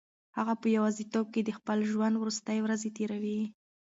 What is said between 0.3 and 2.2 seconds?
هغه په یوازیتوب کې د خپل ژوند